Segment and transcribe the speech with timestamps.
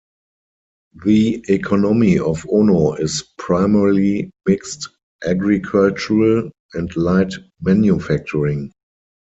[1.05, 4.89] The economy of Ono is primarily mixed
[5.27, 8.71] agricultural and light manufacturing.